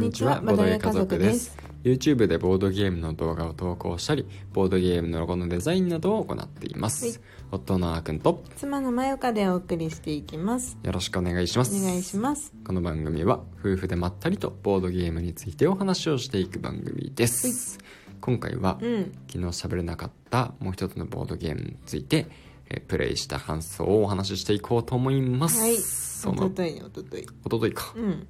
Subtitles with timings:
[0.00, 1.56] んにちはボードゲー家族です。
[1.84, 7.16] YouTube でボードゲームの動画を投稿したりボードゲームのロゴのデザインなどを行っています、はい。
[7.52, 10.78] 夫のあーくんと妻のまよかでお送りしていきます。
[10.82, 11.76] よろしくお願いします。
[11.76, 12.52] お願いします。
[12.66, 17.78] この番組は夫婦でまったりとボードゲームについてお話をしていく番組です、
[18.22, 19.12] 今回は、うん。
[19.28, 22.26] 昨日喋れなかったもう一つのボードゲームについて、
[22.70, 25.76] えープレイした感想をお話ししていこうと思います、はい。
[25.76, 27.26] そのおとといねおととい。
[27.44, 28.26] おとといか、うん。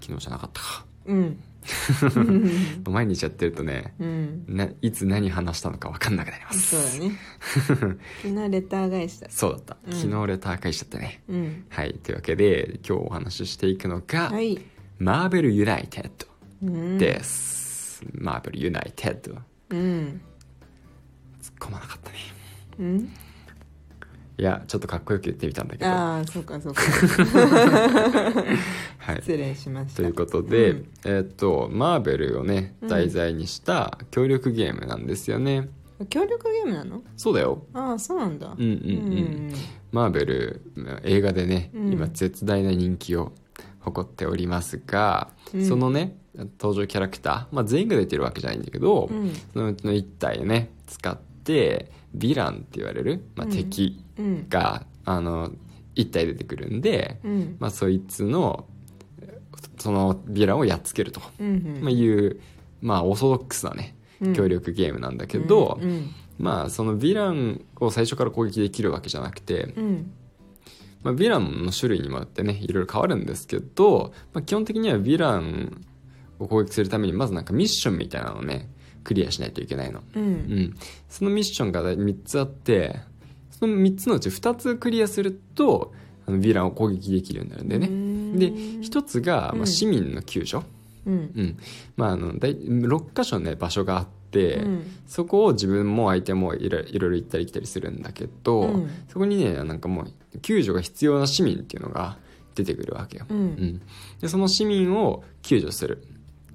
[0.00, 1.42] 昨日じゃなかったかうん。
[2.88, 4.44] 毎日やってるとねうん。
[4.48, 6.92] ないつ何話したのか分かんなくなります。
[6.92, 7.18] そうだね。
[8.22, 9.30] 昨日レター返した。
[9.30, 9.92] そうだった、うん。
[9.92, 11.22] 昨日レター返しちゃったね。
[11.28, 11.64] うん。
[11.68, 11.94] はい。
[11.94, 14.58] というわけで今日お話ししていくのが、はい。
[14.98, 16.26] マーベルユナイテッド
[16.62, 16.98] うん。
[16.98, 19.38] です、マーベルユナイテッド
[19.70, 20.20] うん。
[21.40, 22.16] 突っ込まなかったね。
[22.78, 23.10] うん
[24.38, 25.90] いやちょっとかっこよく言ってみたんだけど。
[25.90, 26.82] はああそうかそうか。
[29.14, 29.16] い。
[29.16, 29.96] 失礼しました。
[29.96, 30.88] ということで、うん。
[31.04, 35.68] えーっとマーベルをねうん題材にした協力ゲームなんですよね、
[36.08, 37.02] 協力ゲームなの？
[37.16, 37.64] そうだよ。
[37.74, 38.54] ああそうなんだ。
[38.56, 39.52] うんうんうん。
[39.90, 40.62] マーベル
[41.02, 41.92] 映画でね、うん。
[41.92, 43.32] 今絶大な人気を
[43.80, 45.66] 誇っておりますが、うん。
[45.66, 46.16] そのね
[46.60, 49.32] 登場キャラクター、まあ、全員が出てるわけじゃないんだけど、うん。
[49.52, 53.52] そのうちの1体をね使ってヴィランって言われる、まあ、うん。
[53.52, 54.46] 敵うん。
[54.48, 55.50] が、あの
[55.96, 57.56] 1体出てくるんで、うん。
[57.58, 58.66] まあ、そいつの
[59.78, 62.40] そのヴィランをやっつけると、うんまあ、いう、
[62.82, 64.32] まあ、オーソドックスなねうん。
[64.34, 65.80] 協力ゲームなんだけど、
[66.38, 70.12] まあそのヴィランを最初から攻撃できるわけじゃなくて、うん。
[71.02, 75.84] まあ、ヴィランの種類にもよってねいろいろ変わるんですけど、まあ、基本的にはヴィラン
[76.38, 78.68] を攻撃するためにまずなんかミッションみたいなのをね
[79.08, 80.26] クリアしないといけないの、ううん。
[80.26, 80.76] ん、
[81.08, 83.00] そのミッションが3つあって
[83.50, 85.94] その3つのうち2つクリアすると
[86.26, 87.88] あのヴィランを攻撃できるようになるんだよね。
[88.38, 88.52] で
[88.86, 90.62] 1つが、まあ、うん市民の救助、
[91.06, 91.14] うん。
[91.14, 91.58] うん。
[91.96, 94.82] まあ、あのだい6箇所ね場所があって、うん。
[95.06, 98.90] そこを自分も相手もいろいろ行ったり来たりするんだけど、うん。
[99.08, 102.18] そこにねなんかもう救助が必要な市民っていうのが
[102.54, 103.82] 出てくるわけよ、ううんん。
[104.20, 106.04] でその市民を救助する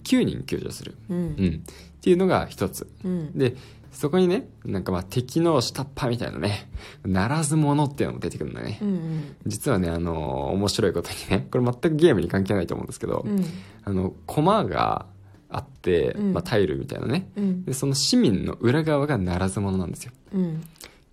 [0.04, 1.24] 9人救助する、ううん。
[1.24, 2.88] ん、っていうのが一つ。
[3.04, 3.38] うん。
[3.38, 3.56] で
[3.92, 6.68] そこにねなんかまあ敵の下っ端みたいなね
[7.06, 13.46] ならず者っていうのも出てくるんだね、うん実はねあの面白いことにねこれ全くゲームに関係ないと思うんですけど、うん。
[13.84, 15.06] あの駒が
[15.50, 16.34] あって、うん。
[16.34, 17.30] まあ、タイルみたいなね。
[17.36, 17.66] うん。
[17.66, 20.12] でその市民の裏側がならず者なんですよ。
[20.34, 20.64] うん。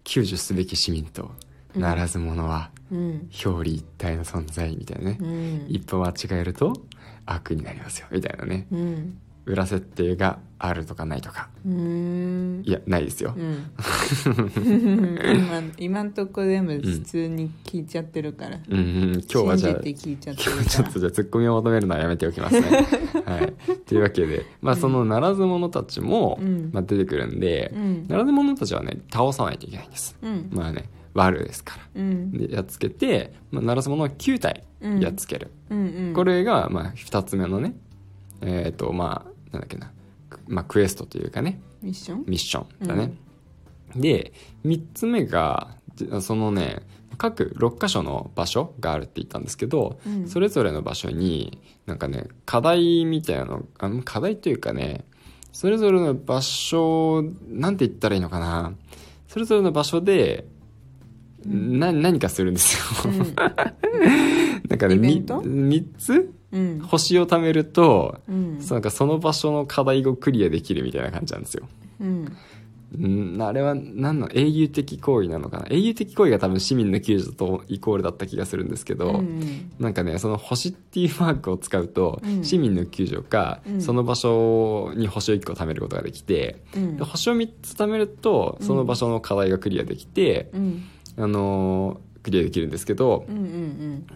[0.04, 1.30] 救助すべき市民と
[1.76, 3.30] ならず者はうん。
[3.44, 5.66] 表裏一体の存在みたいなね、うん。
[5.68, 6.74] 一歩間違えると
[7.26, 8.08] 悪になりますよ。
[8.10, 8.66] みたいなね。
[8.72, 9.18] うん。
[9.46, 11.48] 裏設定があるとかないとか。
[11.66, 12.62] うん。
[12.64, 13.34] いやないですよ。
[13.36, 13.70] う、ん。
[15.38, 22.66] 今今んとこ全部普通に聞いちゃってるから、うんうん、今日はじゃあ今日ちょっとじゃあツッコミを求めるのはやめておきますね。
[23.24, 23.52] はい、
[23.86, 26.70] というわけで、まあ、そのならず者たちも、うん。
[26.72, 28.06] まあ、出てくるんで、うん。
[28.08, 30.16] ならず者たちはね倒さないといけないんです。
[30.22, 30.48] うん。
[30.52, 30.84] まあね
[31.14, 32.02] 悪ですから。
[32.02, 32.32] うん。
[32.32, 35.00] でやっつけて、まあ、ならず者を9体うん。
[35.00, 35.50] やっつける。
[35.70, 36.14] うんうん。
[36.14, 37.74] これが、まあ、2つ目のね
[38.40, 39.90] えっ、とまあなんだっけな、
[40.46, 41.60] まあ、クエストというかね。
[41.82, 42.24] ミッション？
[42.26, 43.12] ミッションだね。
[43.96, 44.32] で
[44.64, 46.82] 3つ目がじそのね
[47.18, 50.28] 各6箇所の場所があるって言ったんですけど、うん。
[50.28, 55.04] それぞれの場所になんかね課題みたいなのあの課題というかね
[55.52, 58.72] それぞれの場所なんて言ったらいいのかな。
[59.28, 60.44] それぞれの場所で、
[61.46, 63.10] な何かするんですよ。
[63.10, 63.34] うん。
[64.68, 66.32] なんかねみイベント？3つ？
[66.52, 66.80] うん。
[66.80, 68.58] 星を貯めると、うん。
[68.58, 71.68] なんかその場所の課題をクリアできるみたいな感じなんですよ。
[72.00, 72.36] うん。
[72.98, 73.42] うん。
[73.42, 75.66] あれは何の英雄的行為なのかな？
[75.70, 82.44] 英雄的行為が多分市民の救助とイコールだった気がするんですけど、うんなんかねその星っていうマークを使うと、うん。
[82.44, 83.80] 市民の救助か、うん。
[83.80, 86.96] その場所に星を1個貯めることができて、うん。
[86.96, 90.84] で星を3つ貯めるとその場所の課題がクリアできて、うん
[91.16, 93.40] あのークリアできるんですけどうんう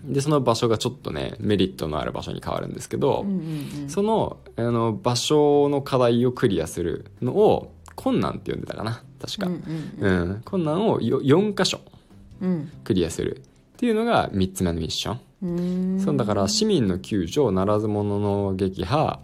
[0.08, 3.88] んでその場所がちょっとねメリットのある場所に変わるんですけど、うんうんうん。
[3.88, 11.80] そのあの場所の課題をクリアするのを困難って呼んでたかな確か、うんうん困難をよ4箇所
[12.42, 12.70] うん。
[12.84, 13.40] クリアするっ
[13.76, 16.00] ていうのが3つ目のミッション、うん。
[16.00, 19.20] そうだから市民の救助ならず者の撃破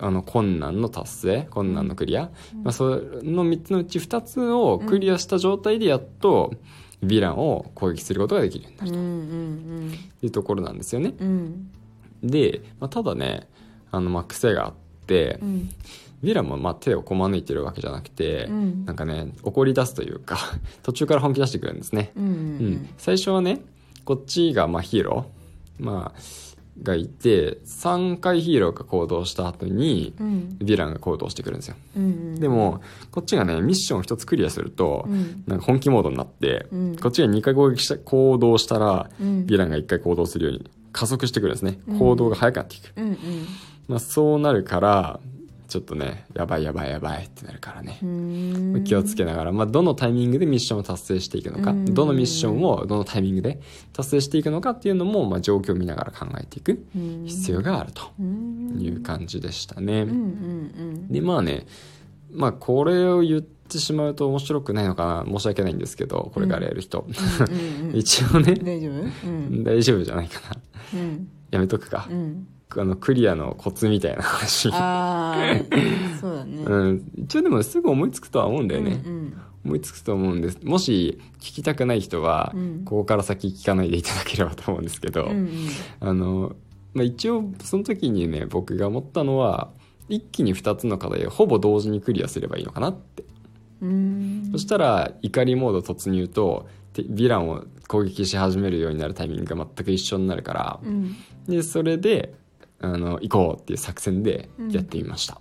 [0.00, 2.30] あの困難の達成困難のクリア、
[2.62, 6.52] まあ、その3つのうち2つをクリアした状態でやっと
[7.02, 9.10] ヴィランを攻撃することができるようになるうんう
[9.88, 11.14] んというところなんですよね。
[11.18, 11.28] うん。
[11.28, 11.70] うん
[12.22, 13.46] で、まあ、ただね
[13.90, 14.74] あのまあ癖があっ
[15.06, 15.70] て、うん。
[16.24, 18.84] ヴィランもまあ手をこま抜いてるわけじゃなくて、うん。
[18.86, 20.38] なんかね怒り出すというか
[20.82, 22.34] 途中から本気出してくるんですね、うんううん
[22.72, 22.88] ん。
[22.96, 23.60] 最初はね
[24.04, 25.84] こっちがまあヒーロー。
[25.84, 26.20] まあ
[26.82, 30.56] がいて3回ヒーローが行動した後にうん。
[30.60, 31.76] ヴィランが行動してくるんですよ。
[31.96, 32.80] うんでも
[33.10, 35.44] こっちがねミッション1つクリアすると、うん。
[35.46, 36.96] なんか本気モードになって、うん。
[36.96, 39.44] こっちが2回攻撃した行動したら、うん。
[39.44, 41.78] ヴィランが1回行動するように加速してくるんですね。
[41.88, 41.98] うん。
[41.98, 43.18] 行動が速くなっていく、うん。
[43.88, 45.20] まあ、そうなるから
[45.68, 47.98] ちょっとねやばいやばいやばいってなるからね。
[48.02, 48.84] う、ん。
[48.84, 51.84] 気をつけながら、まあ、どのタイミングでミッションを達成していくのか、うん。
[51.94, 53.60] どのミッションをどのタイミングで
[53.92, 56.84] 達成していくのかっていうのも、まあ、状況を見ながら考えていく
[57.26, 58.78] 必要があるとうん。
[58.80, 60.06] いう感じでしたね。
[61.08, 61.66] でまあね
[62.32, 67.06] まあこれを言ってしまうと面白くないのかな申し訳ないんですけどこれからやる人、
[67.94, 68.54] 一応ね。
[68.54, 69.26] 大丈夫？
[69.26, 69.64] うん。
[69.64, 70.40] 大丈夫じゃないか
[70.94, 71.00] な。
[71.00, 71.28] うん。
[71.50, 72.06] やめとくか。
[72.10, 72.46] う、ん
[72.78, 74.70] あのクリアのコツみたいな話。
[74.72, 76.62] ああそうだね。
[76.66, 79.32] うん、一応でもすぐ思いつくとは思うんだよね、うん
[79.66, 80.60] 思いつくと思うんです。
[80.62, 82.82] もし聞きたくない人は、うん。
[82.84, 85.50] ここから先聞かないでいただければと思うんですけど、うんうん。
[86.00, 86.54] あの、
[86.94, 89.70] まあ、一応その時にね僕が思ったのは
[90.08, 93.24] 一気に2つの課題をほぼ同時にクリアすればいいのかなって、
[93.82, 94.48] うん。
[94.52, 101.16] そしたら怒りモード突入とてヴィランを攻撃し始めるようになるタイミングが全く一緒になるから、うん。
[101.48, 102.34] でそれで
[102.80, 105.40] あの行こうっていう作戦でやってみました。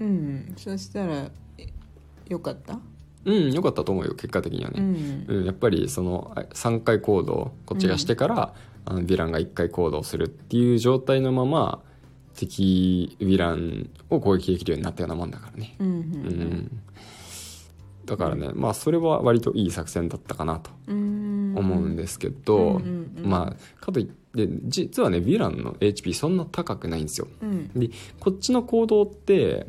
[0.00, 0.52] うん。
[0.56, 1.66] そしたらえ
[2.28, 2.78] よかった？
[3.24, 5.24] うん、よかったと思うよ結果的にはね、うん。
[5.38, 11.82] うん、やっぱりそのあ3回行動こっちがしてから、あのヴィランが1回行動するっていう状態のまま
[12.34, 16.80] 敵ヴィランを攻撃できるようになったようなもんだからね、うんうん
[18.04, 21.54] だからねまあそれは割といい作戦だったかなとうん。
[21.56, 23.28] 思うんですけど、うんうんうん。
[23.28, 24.12] まあかといって
[24.64, 27.28] 実はねヴィランの HP そんな高くないんですよ。
[27.42, 27.68] うん。
[27.74, 27.90] で
[28.20, 29.66] こっちの行動って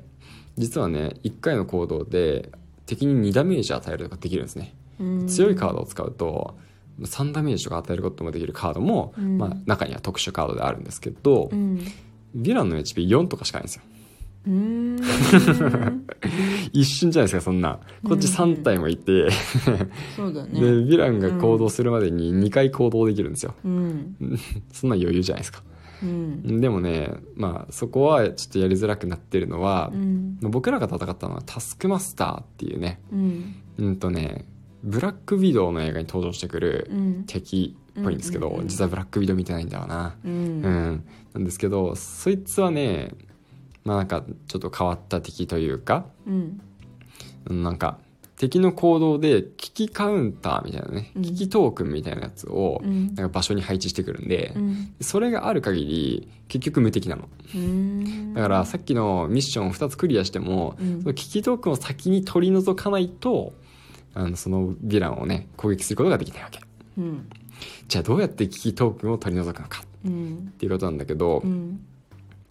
[0.57, 2.51] 実はね1回の行動で
[2.85, 4.75] 敵に2ダメージ与えることができるんですね。
[4.99, 5.27] うん。
[5.27, 6.57] 強いカードを使うと
[7.01, 9.37] 3ダメージとか与えることもできるカードも、うん。
[9.37, 11.79] まあ、中には特殊カードであるんですけど、うん。
[12.35, 13.83] ヴィランの HP4 とかしかないんですよ
[14.47, 16.07] うーん。
[16.73, 17.79] 一瞬じゃないですかそんな。
[18.07, 19.29] こっち3体もいて、
[20.15, 20.59] そうだね。
[20.59, 23.53] でヴィランが行動するまでに2回行動できるんですよ。
[23.63, 24.15] うん。
[24.71, 25.63] そんな余裕じゃないですか。
[26.01, 26.61] うん。
[26.61, 30.37] でもねまあそこはちょっとやりづらくなってるのはう、ん。
[30.41, 32.99] 僕らが戦ったのはタスクマスターっていうね。
[33.11, 33.55] うん。
[33.79, 34.45] うんとね
[34.83, 37.23] ブラックウィドウの映画に登場してくるうん。
[37.25, 38.67] 敵っぽいんですけど、うんうんうん。
[38.67, 40.15] 実はブラックウィドウ見てないんだわな。
[40.23, 41.03] ううんん、
[41.33, 43.09] なんですけどそいつはね
[43.87, 46.61] まあなんかちょっと変わった敵というかうん。
[47.49, 47.97] うんなんか
[48.35, 51.21] 敵の行動で危機カウンターみたいなね、うん。
[51.23, 53.07] 危機トークンみたいなやつをうん。
[53.07, 54.93] なんか場所に配置してくるんで、うん。
[55.01, 57.29] それがある限り結局無敵なの。
[57.55, 58.33] うん。
[58.33, 61.01] だからさっきのミッションを2つクリアしても、うん。
[61.01, 63.53] その危機トークンを先に取り除かないと
[64.13, 66.59] あのそのヴィランをね攻撃することができないわけ。
[66.97, 67.29] うん。
[67.87, 71.79] じゃあどうやって危機トークンを取り除くのかうんっていうことなんだけど、うん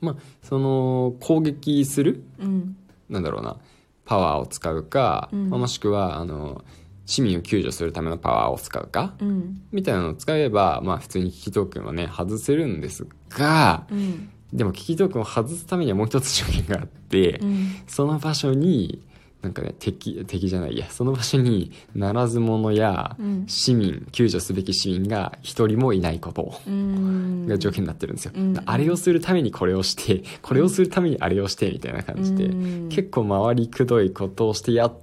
[0.00, 2.76] まあその攻撃するうん。
[3.08, 3.56] なんだろうな
[4.04, 5.50] パワーを使うか、うん。
[5.50, 6.64] まあもしくはあの
[7.06, 9.62] 市民を救助するためのパワーを使うかうん。
[9.72, 14.28] みたいなのを使えば、まあ、普通に危機トークンはね外せるんですがうん。
[14.52, 17.76] でも危機トークンを外すためにはもう一つ条件があって、うん。
[17.86, 19.02] その場所に
[19.46, 20.90] なんかね敵敵じゃないいや。
[20.90, 23.44] その場所にならず者やうん。
[23.46, 27.46] 市民救助すべき市民が一人もいないことうん。
[27.46, 28.60] が条件になってるんですよ、うん。
[28.66, 32.88] あれをするためにこれをしてこれをするためにあれをしてみたいな感じで、うん。
[32.88, 34.94] 結構回りくどいことをしてやっ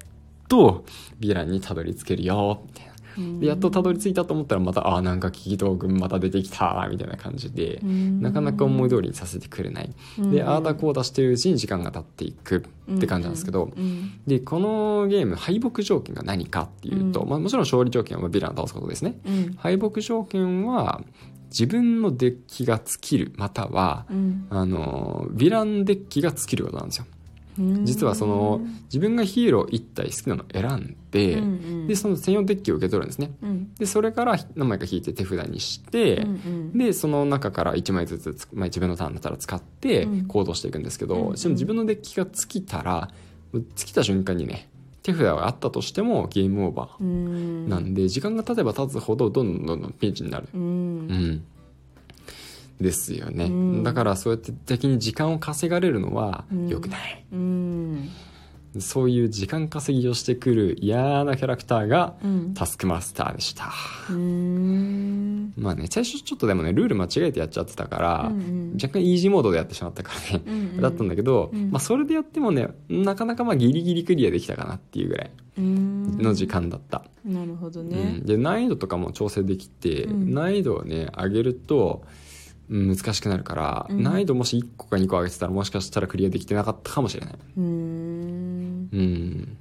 [0.50, 0.84] と
[1.22, 2.93] ヴィランにたどり着けるよみたいな
[3.40, 14.20] でやっとたどり着いたと思ったらまたあーなんか危機トークンまた出てきたみたいな感じで、なかなか思い通りにさせてくれない、でああだこうだしてるうちに時間が経っていくって感じなんですけど、うん。
[14.28, 17.30] でこのゲーム敗北条件が何かっていうと、うん。
[17.30, 19.20] まあ、もちろん勝利条件はヴィランを倒すことですね。
[19.26, 19.54] うん。
[19.58, 21.02] 敗北条件は
[21.50, 24.48] 自分のデッキが尽きるまたはうん。
[24.50, 27.06] あのヴィランデッキが尽きることなんですよ。
[27.08, 27.23] うん
[27.58, 31.46] 実はその自分がヒーロー1体好きなのを選んで、うんう
[31.84, 31.88] ん。
[31.88, 33.32] でその専用デッキを受け取るんですね。
[33.42, 33.74] うん。
[33.76, 36.34] でそれから何枚か引いて手札にして、うんう
[36.76, 40.26] んでその中から1枚ずつつ、まあ、自分のターンだったら使ってうん。
[40.26, 41.38] 行動していくんですけど、うんうん。
[41.38, 43.10] しかも自分のデッキが尽きたら
[43.54, 44.70] 尽きた瞬間にね
[45.04, 47.70] 手札があったとしてもゲームオーバーうん。
[47.70, 50.48] なんで時間が経てば経つほどどんどんどんどんピンチになる。
[50.54, 51.44] ううんん
[52.82, 53.84] ですよね、うん。
[53.84, 56.68] だからそうやって敵に時間を稼がれるのはうん。
[56.68, 58.10] 良くない、うん。
[58.80, 62.54] そういう時間稼ぎをしてくる嫌なキャラクターがうん。
[62.56, 63.72] タスクマスターでした。
[64.10, 65.54] うん。
[65.56, 70.82] まあね最初ちょっとでもねルール間違えてやっちゃってたから、うん若干イージーモードでやってしまったからね、うんうん。
[70.82, 71.70] だったんだけど、うん。
[71.70, 76.18] まあ、それでやってもねなかなかまあギリギリクリアできたかなっていうぐらいうん。
[76.18, 78.26] の時間だった、なるほどうねん。
[78.26, 80.34] で難易度とかも調整できて、うん。
[80.34, 82.23] 難易度をね上げるとうん
[82.70, 84.04] 難しくなるから、うん。
[84.04, 87.36] 難易度もし1個か2個上げてたらもしかしたらクリアできてなかったかもしれない。
[87.58, 88.90] うーん。
[88.92, 89.58] うん。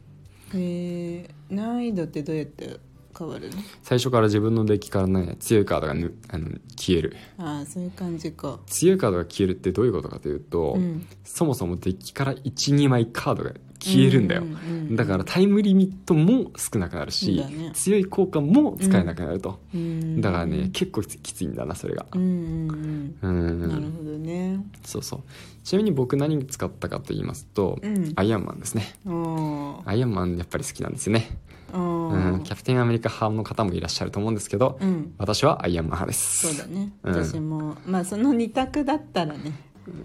[0.55, 2.79] えー、難易度ってどうやって
[3.19, 3.57] 変わるの？
[3.83, 7.17] 最初から自分のデッキからね強いカードがぬあの消える。
[7.39, 8.61] ああそういう感じか。
[8.67, 11.07] 強いカードが消えるってどういうことかというと、うん。
[11.25, 17.71] そもそもデッキから12枚カードが消えるんだよ、うんうんうんだからタイムリミットも少なくなるし、だね。
[17.73, 20.21] 強い効果も使えなくなると、うん。
[20.21, 22.05] だからね結構きついんだなそれが。
[22.13, 24.61] うんなるほどね。
[24.85, 25.21] そうそう。
[25.65, 28.13] ちなみに僕何使ったかと言いますと、うん。
[28.17, 28.95] アイアンマンですね。
[29.07, 31.39] アイアンマンやっぱり好きなんですよね、
[31.73, 35.15] おうん、ーキャプテンアメリカ派の方もいらっしゃると思うんですけど、うん。
[35.17, 36.49] 私はアイアンマン派です。
[36.49, 36.93] そうだね。
[37.03, 37.15] うん。
[37.15, 39.53] 私もまあその二択だったらね。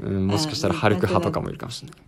[0.04, 2.00] うん、もしかしたらハルク派とかもいるかもしれない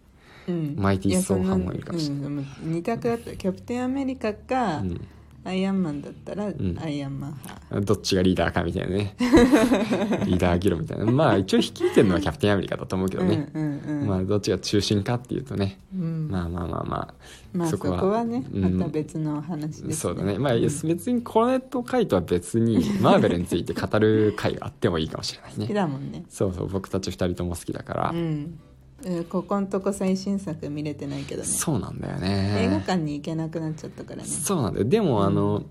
[0.50, 0.76] うん。
[0.78, 3.08] マイティーソーやその派もいるかもしれうんでも二択。
[3.08, 5.08] だったらキャプテンアメリカかうん。
[5.46, 6.80] アイアンマンだったらん。
[6.80, 7.82] アイアンマン派。
[7.82, 9.16] どっちがリーダーかみたいなね。
[9.20, 11.06] リーダー議論みたいな。
[11.06, 14.08] まあ一応率いてるのはキャプテンアメリカだと思うけどね、うんうんうん。
[14.08, 16.28] まあどっちが中心かっていうとね、うん。
[16.30, 17.14] まあまあまあま
[17.54, 18.26] まあそこは。
[18.26, 18.78] ねうん。
[18.78, 19.94] また別の話ですね。
[19.94, 20.38] そうだね。
[20.38, 26.26] まあ別にこれと回とは別にマーベルについて語る回があってもいいかもしれない 好きねだもんね。
[26.28, 28.60] そうそう僕たち二人とも好きだから、うん
[29.06, 31.48] えーここんとこ最新作見れてないけどね。
[31.48, 32.20] そうなんだよ映
[32.68, 34.24] 画ね館に行けなくなっちゃったからね。
[34.26, 34.86] そうなんだよ。
[34.86, 35.64] でもあの、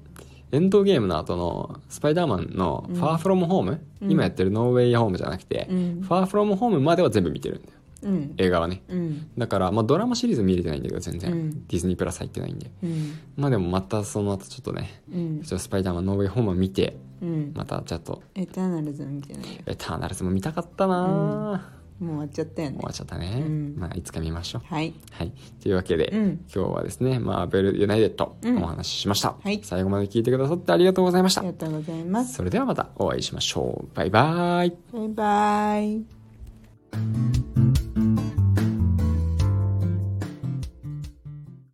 [0.50, 4.10] エンドゲームの後のスパイダーマンの「ファーフロムホーム、うん。
[4.10, 6.00] 今やってるノーウェイホームじゃなくて、うん。
[6.02, 7.74] ファーフロムホームまでは全部見てるんだよ。
[8.00, 8.34] うん。
[8.38, 8.82] 映画はね。
[8.88, 9.26] うん。
[9.36, 11.50] だから、まあ、ドラマシリーズ見れてないんだけど全然、うん。
[11.66, 12.70] ディズニープラス入ってないんで。
[12.82, 13.12] うん。
[13.36, 15.40] まあでもまたその後ちょっとねうん。
[15.42, 17.52] ちょっとスパイダーマンノーウェイホームを見てうん。
[17.54, 18.22] またちょっと。
[18.36, 19.48] エターナルズ見てないよ。
[19.66, 22.76] エターナルズも見たかったな、もう終わっちゃったよね。
[22.76, 23.74] 終わっちゃったね、うん。
[23.76, 24.62] まあいつか見ましょう。
[24.72, 24.94] はい。
[25.10, 25.32] はい。
[25.60, 26.44] というわけで、うん。
[26.54, 28.62] 今日はですねマーベルユナイテッドうん。
[28.62, 29.60] お話ししました、はい。
[29.62, 31.40] 最後まで聞いてくださってありがとうございました。
[31.40, 32.34] ありがとうございます。
[32.34, 33.96] それではまたお会いしましょう。
[33.96, 34.76] バイバイ。
[34.92, 37.67] バイバイ